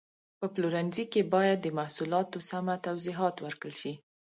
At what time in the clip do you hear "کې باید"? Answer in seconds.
1.13-1.57